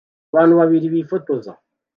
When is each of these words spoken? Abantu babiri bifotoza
Abantu 0.31 0.53
babiri 0.59 0.87
bifotoza 0.93 1.51